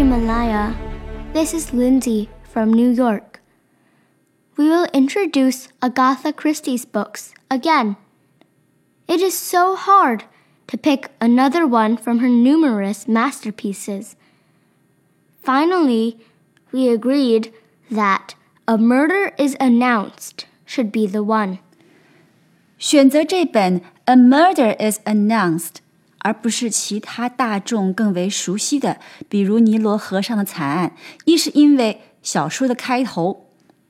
[0.00, 0.72] Ximalaya.
[1.34, 3.42] This is Lindsay from New York.
[4.56, 7.98] We will introduce Agatha Christie's books again.
[9.06, 10.24] It is so hard
[10.68, 14.16] to pick another one from her numerous masterpieces.
[15.42, 16.16] Finally,
[16.72, 17.52] we agreed
[17.90, 18.34] that
[18.66, 21.58] A Murder is Announced should be the one.
[22.78, 25.58] 选择这本《A Murder Is Announced》
[26.20, 28.98] 而不是其他大众更为熟悉的，
[29.28, 30.94] 比如尼罗河上的惨案。
[31.24, 33.46] 一是因为小说的开头，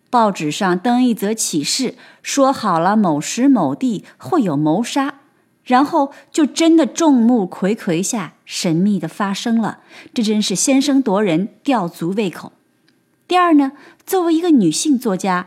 [0.09, 5.16] 报纸上登一则启事，说好了某时某地会有谋杀。
[5.62, 9.81] 然后就真的众目睽睽下神秘的发生了，
[10.12, 12.53] 这真是先声夺人，吊足胃口。
[13.28, 13.73] 第二呢，
[14.05, 15.47] 作为一个女性作家，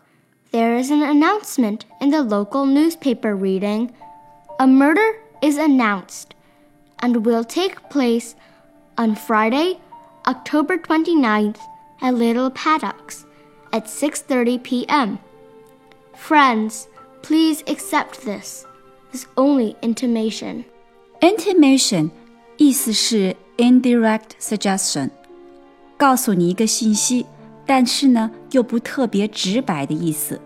[0.52, 3.92] there is an announcement in the local newspaper reading
[4.58, 6.34] A murder is announced
[7.00, 8.34] and will take place
[8.96, 9.78] on Friday,
[10.26, 11.58] October 29th
[12.00, 13.26] at Little Paddocks
[13.70, 15.18] at 6:30 p.m.
[16.14, 16.88] Friends,
[17.20, 18.64] please accept this
[19.12, 20.64] is only intimation.
[21.20, 22.10] Intimation
[22.56, 25.10] 意思是 indirect suggestion，
[25.98, 27.26] 告诉你一个信息，
[27.64, 30.40] 但是呢又不特别直白的意思。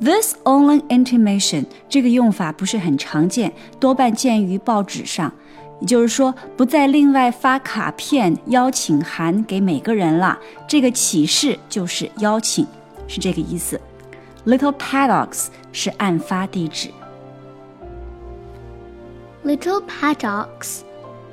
[0.00, 5.32] This only intimation 这个用法不是很常见，多半见于报纸上。
[5.80, 10.38] 也就是说，不再另外发卡片、邀请函给每个人了。
[10.68, 12.66] 这个启示就是邀请，
[13.08, 13.80] 是这个意思。
[14.46, 16.88] Little Paddocks 是案发地址。
[19.44, 20.82] Little Paddocks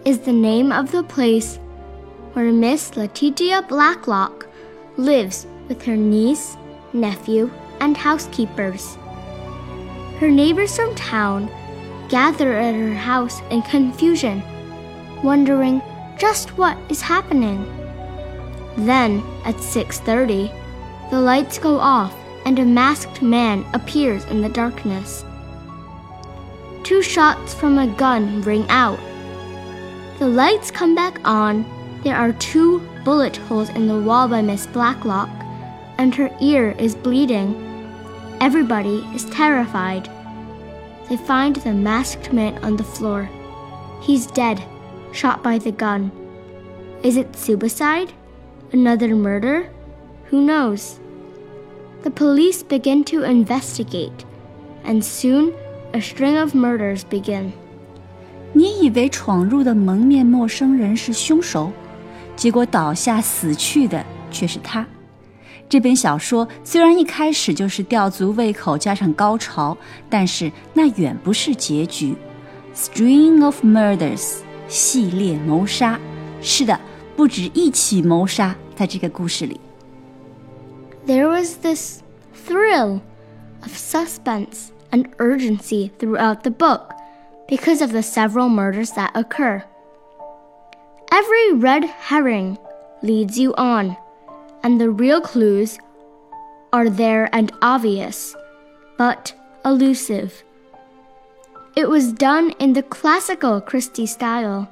[0.04, 1.58] is the name of the place
[2.34, 4.43] where Miss Letitia Blacklock
[4.97, 6.57] lives with her niece,
[6.93, 7.51] nephew,
[7.81, 8.97] and housekeepers.
[10.21, 11.51] Her neighbors from town
[12.09, 14.43] gather at her house in confusion,
[15.23, 15.83] wondering
[16.19, 17.67] just what is happening.
[18.77, 20.51] Then, at 6:30,
[21.11, 25.25] the lights go off and a masked man appears in the darkness.
[26.83, 28.99] Two shots from a gun ring out.
[30.19, 31.65] The lights come back on.
[32.05, 35.30] There are two bullet holes in the wall by Miss Blacklock,
[35.98, 37.56] and her ear is bleeding.
[38.40, 40.10] Everybody is terrified.
[41.10, 43.30] They find the masked man on the floor.
[44.02, 44.64] He's dead,
[45.12, 46.12] shot by the gun.
[47.04, 48.14] Is it suicide?
[48.72, 49.70] Another murder?
[50.26, 51.00] Who knows?
[52.04, 54.26] The police begin to investigate,
[54.84, 55.54] and soon
[55.94, 57.52] a string of murders begin.
[58.54, 61.72] 你以为闯入的蒙面陌生人是凶手，
[62.36, 64.86] 结果倒下死去的却是他。
[65.68, 69.78] 这本小说虽然一开始就是吊足胃口加上高潮，
[70.10, 72.16] 但是那远不是结局。
[72.74, 74.38] String of murders，
[74.68, 76.00] 系列谋杀。
[76.42, 76.80] 是的，
[77.16, 79.60] 不止一起谋杀在这个故事里。
[81.06, 82.02] There was this
[82.48, 83.02] thrill
[83.62, 86.96] of suspense and urgency throughout the book
[87.48, 89.64] because of the several murders that occur.
[91.14, 92.58] Every red herring
[93.02, 93.98] leads you on,
[94.64, 95.78] and the real clues
[96.72, 98.34] are there and obvious,
[98.98, 99.34] but
[99.66, 100.44] elusive.
[101.76, 104.68] It was done in the classical Christie style,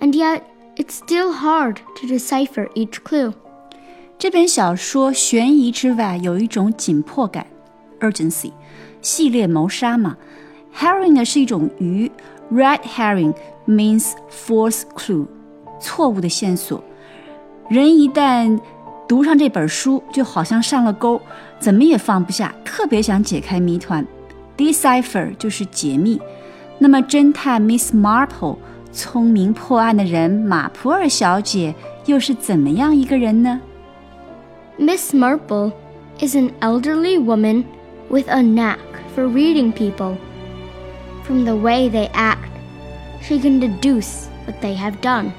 [0.00, 0.42] and yet
[0.76, 3.34] it's still hard to decipher each clue.
[4.18, 7.46] 这本小说悬疑之外有一种紧迫感
[8.00, 8.52] （urgency），
[9.02, 10.16] 系列谋杀嘛。
[10.74, 12.10] Herring 呢是一种鱼，
[12.52, 13.34] red herring
[13.66, 15.26] means false clue，
[15.80, 16.82] 错误的线索。
[17.68, 18.58] 人一旦
[19.08, 21.20] 读上这本书，就好像上了钩，
[21.58, 24.06] 怎么也放不下，特别想解开谜团。
[24.56, 26.20] Decipher 就是解密。
[26.78, 28.56] 那么侦探 Miss Marple，
[28.92, 31.74] 聪明破案的人马普尔小姐
[32.06, 33.60] 又是怎么样一个人呢？
[34.78, 35.72] Miss Marple
[36.18, 37.64] is an elderly woman
[38.08, 38.78] with a knack
[39.14, 40.16] for reading people.
[41.24, 42.48] From the way they act,
[43.20, 45.30] she can deduce what they have done.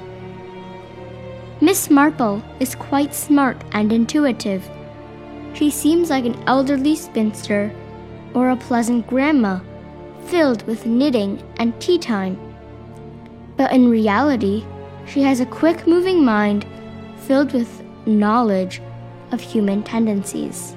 [1.62, 4.62] Miss Marple is quite smart and intuitive.
[5.54, 7.70] She seems like an elderly spinster
[8.32, 9.58] or a pleasant grandma
[10.26, 12.36] filled with knitting and tea time.
[13.56, 14.64] But in reality,
[15.06, 16.64] she has a quick moving mind
[17.26, 18.80] filled with knowledge
[19.32, 20.74] of human tendencies.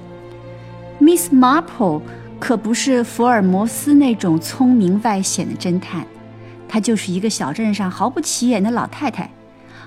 [1.00, 2.02] Miss Marple
[2.40, 6.08] 可不是福尔摩斯那种聪明外显的侦探，
[6.68, 9.30] 她就是一个小镇上毫不起眼的老太太。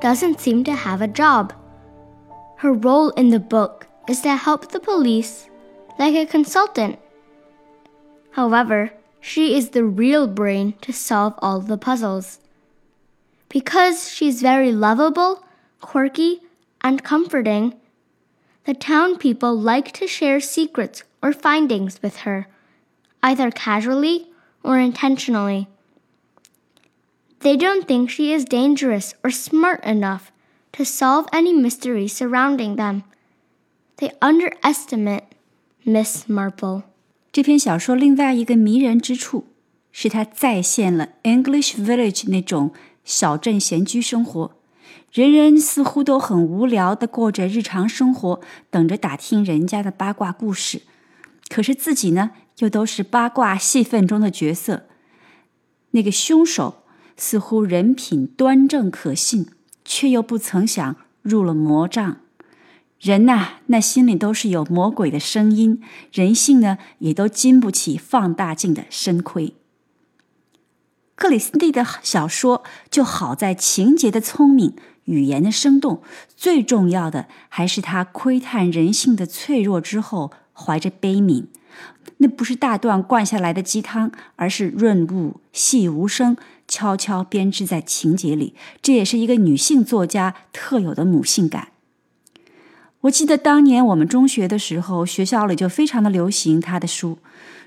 [0.00, 1.52] doesn't seem to have a job.
[2.56, 5.48] Her role in the book is to help the police,
[5.98, 6.98] like a consultant.
[8.32, 12.38] However, she is the real brain to solve all the puzzles.
[13.48, 15.44] Because she's very lovable,
[15.80, 16.40] quirky,
[16.80, 17.74] and comforting,
[18.64, 22.46] the town people like to share secrets or findings with her,
[23.22, 24.28] either casually
[24.62, 25.68] or intentionally.
[27.41, 30.31] They don't think she is dangerous or smart enough
[30.73, 33.03] to solve any mystery surrounding them.
[33.97, 35.23] They underestimate
[35.83, 36.83] Miss Marple.
[37.31, 39.45] 这篇小说另外一个迷人之处，
[39.91, 42.71] 是它再现了 English Village 那种
[43.03, 44.51] 小镇闲居生活。
[45.11, 50.81] 人人似乎都很无聊的过着日常生活，等着打听人家的八卦故事。
[51.47, 54.87] 可是自己呢，又都是八卦戏份中的角色。
[55.91, 56.78] 那个凶手
[57.20, 59.46] 似乎人品端正可信，
[59.84, 62.16] 却又不曾想入了魔障。
[62.98, 69.54] 人呐，那心里都是有魔鬼的声音，人性呢，也都经不起放大镜的深窥。
[71.14, 74.74] 克里斯蒂的小说就好在情节的聪明，
[75.04, 76.02] 语言的生动，
[76.34, 81.48] 最重要的还是他窥探人性的脆弱之后，怀着悲悯。
[82.16, 86.36] 那不是大段灌下来的鸡汤，而是润物细无声，
[86.70, 88.54] 悄悄编织在情节里。
[88.80, 91.68] 这也是一个女性作家特有的母性感。
[93.02, 97.18] 我记得当年我们中学的时候，学校里就非常的流行她的书。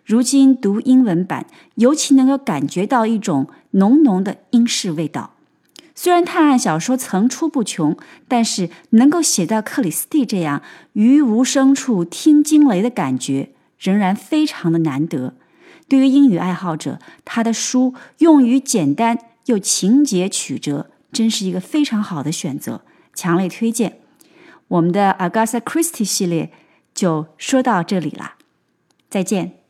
[0.06, 5.32] 如今读英文版，尤其能够感觉到一种浓浓的英式味道。
[5.96, 7.98] 虽然探案小说层出不穷，
[8.28, 10.62] 但是能够写到克里斯蒂这样
[10.94, 13.50] 于无声处听惊雷的感觉，
[13.80, 15.36] 仍然非常的难得。
[15.94, 24.00] 对于英语爱好者，他的书用于简单又情节曲折，真是一个非常好的选择，强烈推荐。
[24.69, 26.51] 我们的 Agatha Christie 系列
[26.95, 28.38] 就说到这里啦，
[29.07, 29.62] 再见。